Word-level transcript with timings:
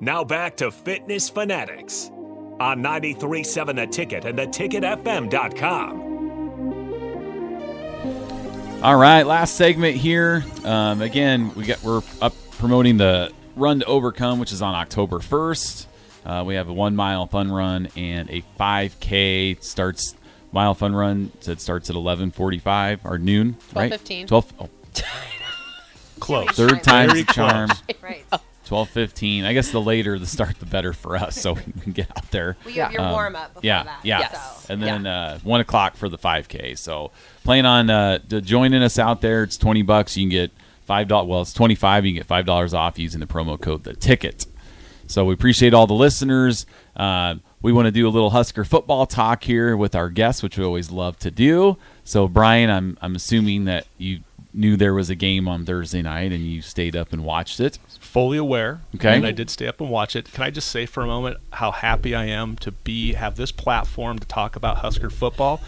Now 0.00 0.24
back 0.24 0.56
to 0.58 0.70
Fitness 0.70 1.28
Fanatics 1.28 2.10
on 2.58 2.80
937 2.80 3.76
The 3.76 3.86
Ticket 3.86 4.24
and 4.24 4.38
theticketfm.com. 4.38 6.00
All 8.82 8.96
right, 8.96 9.24
last 9.24 9.56
segment 9.56 9.96
here. 9.96 10.42
Um, 10.64 11.02
again, 11.02 11.54
we 11.54 11.66
got 11.66 11.82
we're 11.82 12.00
up 12.22 12.32
promoting 12.52 12.96
the 12.96 13.30
Run 13.56 13.80
to 13.80 13.84
Overcome, 13.84 14.38
which 14.40 14.52
is 14.52 14.62
on 14.62 14.74
October 14.74 15.20
first. 15.20 15.86
Uh, 16.24 16.44
we 16.46 16.54
have 16.54 16.70
a 16.70 16.72
one 16.72 16.96
mile 16.96 17.26
fun 17.26 17.52
run 17.52 17.88
and 17.94 18.30
a 18.30 18.42
5K 18.58 19.62
starts 19.62 20.14
mile 20.50 20.72
fun 20.72 20.94
run. 20.94 21.30
So 21.40 21.52
it 21.52 21.60
starts 21.60 21.90
at 21.90 21.96
11:45 21.96 23.00
or 23.04 23.18
noon, 23.18 23.58
right? 23.74 23.92
12:15. 23.92 24.26
12. 24.28 24.52
Oh, 24.60 24.68
Close. 26.20 26.50
third 26.52 26.82
time's 26.82 27.12
Very 27.12 27.22
the 27.24 27.32
charm. 27.34 27.70
Right. 28.02 28.24
12:15. 28.70 29.44
I 29.44 29.52
guess 29.52 29.70
the 29.70 29.80
later 29.80 30.18
the 30.18 30.26
start, 30.26 30.58
the 30.60 30.66
better 30.66 30.92
for 30.92 31.16
us, 31.16 31.36
so 31.40 31.54
we 31.54 31.62
can 31.82 31.92
get 31.92 32.08
out 32.16 32.30
there. 32.30 32.56
Well, 32.64 32.74
you 32.74 32.82
have 32.82 32.92
your 32.92 33.02
Um, 33.02 33.12
warm 33.12 33.36
up 33.36 33.54
before 33.54 33.66
yeah, 33.66 33.82
that. 33.82 34.00
yeah. 34.04 34.18
Yes. 34.20 34.66
And 34.70 34.82
then 34.82 35.06
uh, 35.06 35.38
one 35.42 35.60
o'clock 35.60 35.96
for 35.96 36.08
the 36.08 36.18
5K. 36.18 36.78
So 36.78 37.10
plan 37.44 37.66
on 37.66 37.90
uh, 37.90 38.18
to 38.28 38.40
joining 38.40 38.82
us 38.82 38.98
out 38.98 39.20
there. 39.20 39.42
It's 39.42 39.56
20 39.56 39.82
bucks. 39.82 40.16
You 40.16 40.22
can 40.24 40.30
get 40.30 40.52
five 40.86 41.08
dollars. 41.08 41.28
Well, 41.28 41.40
it's 41.42 41.52
25. 41.52 42.06
You 42.06 42.12
can 42.12 42.18
get 42.20 42.26
five 42.26 42.46
dollars 42.46 42.72
off 42.72 42.98
using 42.98 43.20
the 43.20 43.26
promo 43.26 43.60
code 43.60 43.84
the 43.84 43.94
ticket. 43.94 44.46
So 45.06 45.24
we 45.24 45.34
appreciate 45.34 45.74
all 45.74 45.88
the 45.88 45.94
listeners. 45.94 46.66
Uh, 46.94 47.34
we 47.62 47.72
want 47.72 47.86
to 47.86 47.90
do 47.90 48.06
a 48.06 48.10
little 48.10 48.30
Husker 48.30 48.64
football 48.64 49.04
talk 49.06 49.42
here 49.42 49.76
with 49.76 49.94
our 49.96 50.08
guests, 50.08 50.42
which 50.42 50.56
we 50.56 50.64
always 50.64 50.90
love 50.92 51.18
to 51.18 51.30
do. 51.32 51.76
So 52.04 52.28
Brian, 52.28 52.70
I'm 52.70 52.96
I'm 53.02 53.16
assuming 53.16 53.64
that 53.64 53.86
you 53.98 54.20
knew 54.52 54.76
there 54.76 54.94
was 54.94 55.08
a 55.10 55.14
game 55.14 55.46
on 55.48 55.64
Thursday 55.64 56.02
night 56.02 56.32
and 56.32 56.40
you 56.44 56.60
stayed 56.62 56.96
up 56.96 57.12
and 57.12 57.24
watched 57.24 57.60
it. 57.60 57.78
fully 58.00 58.36
aware. 58.38 58.80
Okay. 58.96 59.16
And 59.16 59.26
I 59.26 59.30
did 59.30 59.48
stay 59.50 59.66
up 59.68 59.80
and 59.80 59.88
watch 59.90 60.16
it. 60.16 60.32
Can 60.32 60.42
I 60.42 60.50
just 60.50 60.68
say 60.70 60.86
for 60.86 61.02
a 61.02 61.06
moment 61.06 61.36
how 61.52 61.70
happy 61.70 62.14
I 62.14 62.24
am 62.24 62.56
to 62.56 62.72
be 62.72 63.12
have 63.14 63.36
this 63.36 63.52
platform 63.52 64.18
to 64.18 64.26
talk 64.26 64.56
about 64.56 64.78
Husker 64.78 65.10
football 65.10 65.60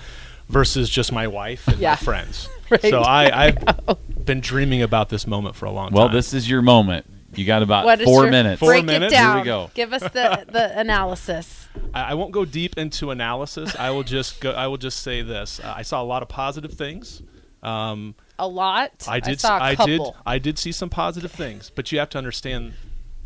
versus 0.48 0.90
just 0.90 1.12
my 1.12 1.26
wife 1.28 1.66
and 1.68 1.78
Yeah. 1.78 1.90
my 1.92 1.96
friends. 1.96 2.48
Right. 2.72 2.80
So 2.80 3.02
I, 3.02 3.48
I've 3.88 4.24
been 4.24 4.40
dreaming 4.40 4.80
about 4.80 5.10
this 5.10 5.26
moment 5.26 5.56
for 5.56 5.66
a 5.66 5.70
long 5.70 5.92
Well, 5.92 6.06
time. 6.06 6.12
Well, 6.12 6.18
this 6.18 6.32
is 6.32 6.48
your 6.48 6.62
moment. 6.62 7.04
You 7.34 7.44
got 7.44 7.62
about 7.62 7.84
What 7.84 8.00
is 8.00 8.06
four 8.06 8.22
your- 8.22 8.30
minutes. 8.30 8.60
Four 8.60 8.70
Break 8.70 8.86
minutes? 8.86 9.12
it 9.12 9.18
Here 9.18 9.34
we 9.36 9.42
go. 9.42 9.70
Give 9.74 9.92
us 9.92 10.00
the, 10.02 10.46
the 10.50 10.78
analysis. 10.78 11.68
I, 11.92 12.02
I 12.12 12.14
won't 12.14 12.32
go 12.32 12.46
deep 12.46 12.78
into 12.78 13.10
analysis. 13.10 13.76
I 13.78 13.90
will 13.90 14.02
just 14.04 14.40
go. 14.40 14.52
I 14.52 14.68
will 14.68 14.78
just 14.78 15.00
say 15.02 15.20
this: 15.20 15.60
uh, 15.60 15.74
I 15.76 15.82
saw 15.82 16.02
a 16.02 16.04
lot 16.04 16.22
of 16.22 16.28
positive 16.30 16.72
things. 16.72 17.22
Um, 17.62 18.14
A 18.42 18.46
lot. 18.48 19.06
I 19.08 19.20
did. 19.20 19.40
saw 19.40 19.56
a 19.58 19.60
I 19.62 19.74
couple. 19.76 19.86
did. 20.12 20.14
I 20.26 20.38
did 20.38 20.58
see 20.58 20.72
some 20.72 20.90
positive 20.90 21.30
things, 21.32 21.70
but 21.74 21.92
you 21.92 21.98
have 22.00 22.10
to 22.10 22.18
understand. 22.18 22.72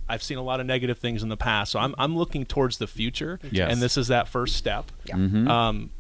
I've 0.09 0.23
seen 0.23 0.39
a 0.39 0.43
lot 0.43 0.61
of 0.61 0.67
negative 0.67 0.99
things 0.99 1.23
in 1.23 1.31
the 1.31 1.37
past, 1.39 1.73
so 1.73 1.79
I'm 1.81 1.95
I'm 1.99 2.17
looking 2.17 2.45
towards 2.45 2.79
the 2.79 2.87
future, 2.87 3.41
Yes. 3.51 3.73
and 3.73 3.81
this 3.83 3.97
is 3.97 4.09
that 4.09 4.29
first 4.29 4.55
step. 4.57 4.93
Mhm. 5.07 5.49
Um, 5.49 5.91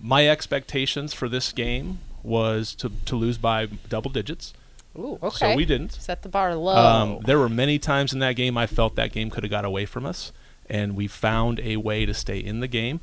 my 0.00 0.26
expectations 0.28 1.12
for 1.12 1.28
this 1.28 1.52
game 1.52 1.98
was 2.22 2.74
to 2.76 2.90
to 3.04 3.16
lose 3.16 3.36
by 3.38 3.66
double 3.66 4.10
digits. 4.10 4.54
Ooh, 4.98 5.18
okay. 5.22 5.52
So 5.52 5.54
we 5.54 5.64
didn't. 5.64 5.92
Set 5.92 6.22
the 6.22 6.28
bar 6.28 6.54
low. 6.56 6.74
Um, 6.76 7.18
there 7.26 7.38
were 7.38 7.48
many 7.50 7.78
times 7.78 8.12
in 8.12 8.18
that 8.20 8.32
game 8.34 8.56
I 8.56 8.66
felt 8.66 8.96
that 8.96 9.12
game 9.12 9.30
could 9.30 9.44
have 9.44 9.50
got 9.50 9.64
away 9.64 9.84
from 9.86 10.06
us, 10.06 10.32
and 10.68 10.96
we 10.96 11.06
found 11.06 11.60
a 11.60 11.76
way 11.76 12.06
to 12.06 12.14
stay 12.14 12.38
in 12.38 12.60
the 12.60 12.66
game, 12.66 13.00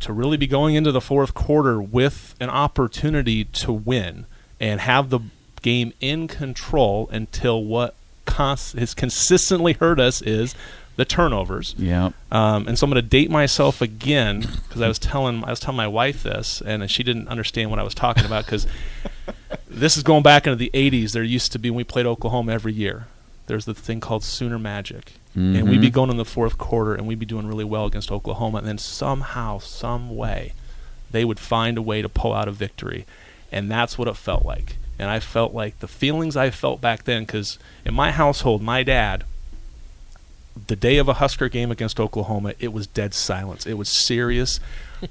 to 0.00 0.12
really 0.12 0.36
be 0.38 0.46
going 0.46 0.76
into 0.76 0.92
the 0.92 1.00
fourth 1.02 1.34
quarter 1.34 1.82
with 1.82 2.34
an 2.40 2.48
opportunity 2.48 3.44
to 3.44 3.72
win 3.72 4.24
and 4.64 4.80
have 4.80 5.10
the 5.10 5.20
game 5.62 5.92
in 6.00 6.26
control 6.28 7.08
until 7.12 7.62
what 7.62 7.94
cons- 8.24 8.72
has 8.72 8.94
consistently 8.94 9.74
hurt 9.74 10.00
us 10.00 10.22
is 10.22 10.54
the 10.96 11.04
turnovers. 11.04 11.74
Yeah. 11.76 12.10
Um, 12.32 12.66
and 12.68 12.78
so 12.78 12.84
I'm 12.86 12.90
going 12.92 13.02
to 13.02 13.08
date 13.08 13.30
myself 13.30 13.80
again 13.82 14.40
because 14.40 14.80
I 14.80 14.88
was 14.88 14.98
telling 14.98 15.44
I 15.44 15.50
was 15.50 15.60
telling 15.60 15.76
my 15.76 15.88
wife 15.88 16.22
this, 16.22 16.62
and 16.64 16.88
she 16.90 17.02
didn't 17.02 17.28
understand 17.28 17.70
what 17.70 17.78
I 17.78 17.82
was 17.82 17.94
talking 17.94 18.24
about 18.24 18.46
because 18.46 18.66
this 19.68 19.96
is 19.96 20.02
going 20.02 20.22
back 20.22 20.46
into 20.46 20.56
the 20.56 20.70
80s. 20.72 21.12
There 21.12 21.22
used 21.22 21.52
to 21.52 21.58
be 21.58 21.68
when 21.70 21.78
we 21.78 21.84
played 21.84 22.06
Oklahoma 22.06 22.52
every 22.52 22.72
year. 22.72 23.06
There's 23.46 23.66
the 23.66 23.74
thing 23.74 24.00
called 24.00 24.24
Sooner 24.24 24.58
Magic, 24.58 25.12
and 25.34 25.68
we'd 25.68 25.80
be 25.82 25.90
Mhm. 25.90 25.92
going 25.92 26.10
in 26.10 26.16
the 26.16 26.24
fourth 26.24 26.56
quarter, 26.56 26.94
and 26.94 27.06
we'd 27.06 27.18
be 27.18 27.26
doing 27.26 27.46
really 27.46 27.64
well 27.64 27.84
against 27.84 28.10
Oklahoma, 28.10 28.58
and 28.58 28.66
then 28.66 28.78
somehow, 28.78 29.58
some 29.58 30.16
way, 30.16 30.52
they 31.10 31.24
would 31.26 31.38
find 31.38 31.76
a 31.76 31.82
way 31.82 32.00
to 32.00 32.08
pull 32.08 32.32
out 32.32 32.48
a 32.48 32.52
victory, 32.52 33.04
and 33.54 33.70
that's 33.70 33.96
what 33.96 34.08
it 34.08 34.16
felt 34.16 34.44
like. 34.44 34.76
And 34.98 35.08
I 35.08 35.20
felt 35.20 35.54
like 35.54 35.78
the 35.78 35.88
feelings 35.88 36.36
I 36.36 36.50
felt 36.50 36.80
back 36.80 37.04
then, 37.04 37.22
because 37.22 37.58
in 37.84 37.94
my 37.94 38.10
household, 38.10 38.62
my 38.62 38.82
dad 38.82 39.24
the 40.66 40.76
day 40.76 40.98
of 40.98 41.08
a 41.08 41.14
Husker 41.14 41.48
game 41.48 41.70
against 41.70 41.98
Oklahoma, 42.00 42.54
it 42.58 42.72
was 42.72 42.86
dead 42.86 43.12
silence. 43.14 43.66
It 43.66 43.74
was 43.74 43.88
serious. 43.88 44.60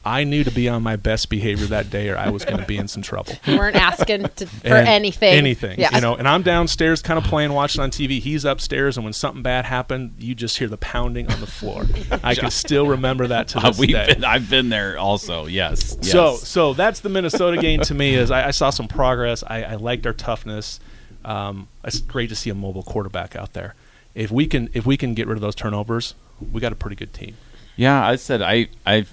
I 0.03 0.23
knew 0.23 0.43
to 0.43 0.49
be 0.49 0.67
on 0.69 0.81
my 0.81 0.95
best 0.95 1.29
behavior 1.29 1.67
that 1.67 1.91
day, 1.91 2.09
or 2.09 2.17
I 2.17 2.29
was 2.29 2.43
going 2.45 2.57
to 2.57 2.65
be 2.65 2.77
in 2.77 2.87
some 2.87 3.03
trouble. 3.03 3.33
you 3.45 3.57
weren't 3.59 3.75
asking 3.75 4.23
to, 4.37 4.47
for 4.47 4.67
And 4.67 4.87
anything. 4.87 5.33
Anything. 5.35 5.79
Yeah. 5.79 5.93
You 5.93 6.01
know, 6.01 6.15
and 6.15 6.27
I'm 6.27 6.41
downstairs 6.41 7.03
kind 7.03 7.19
of 7.19 7.25
playing, 7.25 7.53
watching 7.53 7.81
on 7.81 7.91
TV. 7.91 8.19
He's 8.19 8.43
upstairs, 8.43 8.97
and 8.97 9.03
when 9.03 9.13
something 9.13 9.43
bad 9.43 9.65
happened, 9.65 10.15
you 10.17 10.33
just 10.33 10.57
hear 10.57 10.67
the 10.67 10.77
pounding 10.77 11.29
on 11.31 11.39
the 11.41 11.45
floor. 11.47 11.85
I 12.23 12.33
can 12.33 12.49
still 12.49 12.87
remember 12.87 13.27
that 13.27 13.49
to 13.49 13.59
Uh, 13.59 13.67
this 13.69 13.77
we've 13.77 13.89
day. 13.91 14.13
been, 14.13 14.23
I've 14.23 14.49
been 14.49 14.69
there 14.69 14.97
also. 14.97 15.45
Yes. 15.45 15.95
yes. 16.01 16.11
So, 16.11 16.37
so 16.37 16.73
that's 16.73 17.01
the 17.01 17.09
Minnesota 17.09 17.57
game 17.57 17.81
to 17.81 17.93
me. 17.93 18.15
Is 18.15 18.31
I, 18.31 18.47
I 18.47 18.51
saw 18.51 18.71
some 18.71 18.87
progress. 18.87 19.43
I, 19.45 19.63
I 19.63 19.75
liked 19.75 20.07
our 20.07 20.13
toughness. 20.13 20.79
Um, 21.23 21.67
it's 21.83 21.99
great 21.99 22.29
to 22.29 22.35
see 22.35 22.49
a 22.49 22.55
mobile 22.55 22.83
quarterback 22.83 23.35
out 23.35 23.53
there. 23.53 23.75
If 24.15 24.31
we 24.31 24.45
can, 24.47 24.69
if 24.73 24.85
we 24.85 24.97
can 24.97 25.13
get 25.13 25.27
rid 25.27 25.35
of 25.35 25.41
those 25.41 25.55
turnovers, 25.55 26.13
we 26.51 26.61
got 26.61 26.71
a 26.71 26.75
pretty 26.75 26.95
good 26.95 27.13
team. 27.13 27.35
yeah, 27.75 28.05
I 28.05 28.15
said 28.15 28.41
I 28.41 28.67
I 28.85 29.05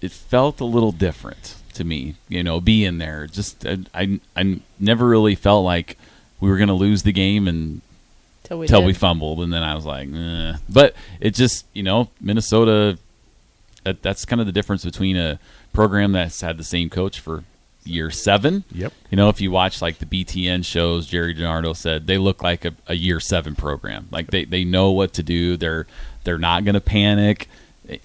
it 0.00 0.10
felt 0.12 0.60
a 0.60 0.64
little 0.64 0.92
different 0.92 1.56
to 1.74 1.84
me. 1.84 2.16
You 2.28 2.42
know, 2.42 2.60
being 2.60 2.98
there, 2.98 3.26
just 3.26 3.66
I 3.66 3.78
I, 3.94 4.20
I 4.36 4.60
never 4.78 5.06
really 5.08 5.34
felt 5.34 5.64
like 5.64 5.96
we 6.40 6.50
were 6.50 6.56
going 6.56 6.68
to 6.68 6.74
lose 6.74 7.02
the 7.04 7.12
game 7.12 7.46
and 7.48 7.80
Till 8.42 8.58
we, 8.58 8.66
till 8.66 8.82
we 8.84 8.92
fumbled, 8.92 9.40
and 9.40 9.52
then 9.52 9.62
I 9.62 9.74
was 9.74 9.86
like, 9.86 10.08
eh. 10.12 10.56
but 10.68 10.94
it 11.20 11.34
just 11.34 11.64
you 11.72 11.82
know 11.82 12.10
Minnesota. 12.20 12.98
That, 13.84 14.00
that's 14.00 14.24
kind 14.24 14.40
of 14.40 14.46
the 14.46 14.52
difference 14.52 14.84
between 14.84 15.16
a 15.16 15.40
program 15.72 16.12
that's 16.12 16.40
had 16.40 16.56
the 16.56 16.62
same 16.62 16.88
coach 16.88 17.18
for 17.18 17.42
year 17.84 18.10
seven. 18.10 18.64
Yep. 18.72 18.92
You 19.10 19.16
know, 19.16 19.28
if 19.28 19.40
you 19.40 19.50
watch 19.50 19.82
like 19.82 19.98
the 19.98 20.06
BTN 20.06 20.64
shows, 20.64 21.06
Gerry 21.06 21.34
DiNardo 21.34 21.74
said 21.76 22.06
they 22.06 22.18
look 22.18 22.42
like 22.42 22.64
a, 22.64 22.74
a 22.86 22.94
year 22.94 23.20
seven 23.20 23.54
program. 23.54 24.08
Like 24.10 24.28
they, 24.30 24.44
they 24.44 24.64
know 24.64 24.90
what 24.90 25.12
to 25.14 25.22
do. 25.22 25.56
They're 25.56 25.86
they're 26.24 26.38
not 26.38 26.64
going 26.64 26.74
to 26.74 26.80
panic. 26.80 27.48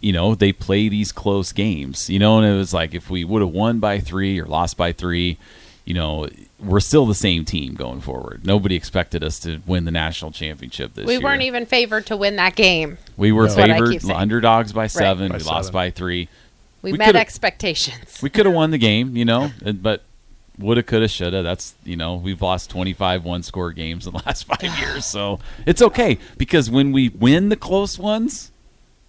You 0.01 0.11
know, 0.11 0.35
they 0.35 0.51
play 0.51 0.89
these 0.89 1.11
close 1.11 1.51
games. 1.51 2.09
You 2.09 2.19
know, 2.19 2.37
and 2.37 2.47
it 2.47 2.57
was 2.57 2.73
like 2.73 2.93
if 2.93 3.09
we 3.09 3.23
would 3.23 3.41
have 3.41 3.51
won 3.51 3.79
by 3.79 3.99
three 3.99 4.39
or 4.39 4.45
lost 4.45 4.77
by 4.77 4.91
three, 4.91 5.37
you 5.85 5.93
know, 5.93 6.27
we're 6.59 6.79
still 6.79 7.05
the 7.05 7.15
same 7.15 7.45
team 7.45 7.75
going 7.75 8.01
forward. 8.01 8.45
Nobody 8.45 8.75
expected 8.75 9.23
us 9.23 9.39
to 9.41 9.61
win 9.65 9.85
the 9.85 9.91
national 9.91 10.31
championship 10.31 10.95
this 10.95 11.05
we 11.05 11.13
year. 11.13 11.19
We 11.19 11.23
weren't 11.23 11.43
even 11.43 11.65
favored 11.65 12.07
to 12.07 12.17
win 12.17 12.35
that 12.37 12.55
game. 12.55 12.97
We 13.15 13.31
were 13.31 13.43
No. 13.43 13.55
That's 13.55 13.57
what 13.57 13.71
I 13.71 13.97
favored 13.97 14.11
underdogs 14.11 14.73
by 14.73 14.87
seven. 14.87 15.31
By 15.31 15.37
we 15.37 15.43
lost 15.43 15.71
by 15.71 15.91
three. 15.91 16.29
We, 16.81 16.91
We 16.91 16.97
met 16.97 17.15
expectations. 17.15 18.19
We 18.21 18.29
could 18.29 18.45
have 18.45 18.55
won 18.55 18.71
the 18.71 18.77
game, 18.77 19.17
you 19.17 19.25
know, 19.25 19.51
but 19.81 20.03
woulda, 20.59 20.83
coulda, 20.83 21.07
shoulda. 21.07 21.41
That's 21.43 21.75
you 21.83 21.95
know, 21.97 22.15
we've 22.15 22.41
lost 22.41 22.69
twenty 22.69 22.93
five 22.93 23.23
one 23.23 23.43
score 23.43 23.71
games 23.71 24.05
in 24.07 24.13
the 24.13 24.19
last 24.25 24.43
five 24.45 24.63
years, 24.79 25.05
so 25.05 25.39
it's 25.65 25.81
okay 25.81 26.17
because 26.37 26.69
when 26.69 26.91
we 26.91 27.09
win 27.09 27.49
the 27.49 27.55
close 27.55 27.97
ones, 27.97 28.51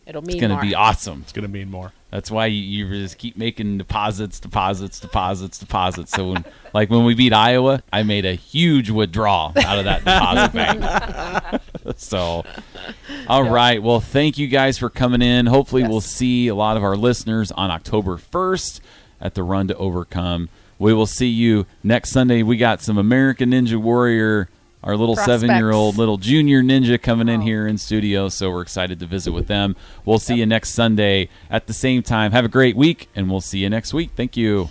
It'll 0.07 0.23
mean 0.23 0.37
it's 0.37 0.41
going 0.41 0.51
to 0.51 0.57
more. 0.57 0.63
be 0.63 0.75
awesome. 0.75 1.21
It's 1.23 1.33
going 1.33 1.43
to 1.47 1.51
mean 1.53 1.71
more. 1.71 1.93
That's 2.11 2.31
why 2.31 2.47
you, 2.47 2.63
you 2.87 3.03
just 3.03 3.19
keep 3.19 3.37
making 3.37 3.77
deposits, 3.77 4.41
deposits, 4.41 4.99
deposits, 4.99 5.59
deposits. 5.59 6.11
So 6.13 6.33
when, 6.33 6.45
like 6.73 6.89
when 6.89 7.05
we 7.05 7.15
beat 7.15 7.35
Iowa, 7.35 7.83
I 7.93 8.03
made 8.03 8.25
a 8.25 8.33
huge 8.33 8.89
withdrawal 8.89 9.53
out 9.59 9.79
of 9.79 9.85
that 9.85 9.99
deposit 10.07 10.53
bank. 11.53 11.63
so, 12.01 12.45
all 13.29 13.51
right. 13.51 13.83
Well, 13.83 14.01
thank 14.01 14.39
you 14.39 14.47
guys 14.47 14.79
for 14.79 14.89
coming 14.89 15.21
in. 15.23 15.47
Hopefully, 15.47 15.83
we'll 15.83 16.01
see 16.01 16.49
a 16.49 16.55
lot 16.55 16.77
of 16.77 16.85
our 16.85 16.97
listeners 16.97 17.51
on 17.53 17.71
October 17.71 18.17
first 18.17 18.81
at 19.21 19.35
the 19.35 19.43
Run 19.43 19.69
to 19.69 19.77
Overcome. 19.77 20.49
We 20.79 20.95
will 20.95 21.07
see 21.07 21.27
you 21.27 21.67
next 21.83 22.11
Sunday. 22.13 22.43
We 22.45 22.57
got 22.57 22.81
some 22.81 22.99
American 22.99 23.51
Ninja 23.51 23.77
Warrior. 23.77 24.49
Our 24.85 24.97
little 24.97 25.17
Prospects. 25.17 25.41
seven-year-old 25.43 25.99
little 25.99 26.19
junior 26.19 26.63
ninja 26.63 27.03
coming 27.03 27.29
in 27.29 27.41
Oh. 27.41 27.45
here 27.45 27.67
in 27.67 27.79
studio, 27.79 28.29
so 28.29 28.49
we're 28.49 28.63
excited 28.63 29.01
to 29.01 29.07
visit 29.07 29.33
with 29.33 29.49
them. 29.49 29.75
We'll 30.05 30.21
see 30.21 30.37
you 30.37 30.47
next 30.47 30.71
Sunday 30.71 31.29
at 31.51 31.67
the 31.67 31.73
same 31.73 32.05
time. 32.05 32.31
Have 32.31 32.45
a 32.45 32.49
great 32.49 32.77
week, 32.77 33.09
and 33.17 33.29
we'll 33.29 33.41
see 33.41 33.59
you 33.59 33.69
next 33.69 33.93
week. 33.93 34.11
Thank 34.15 34.37
you. 34.37 34.69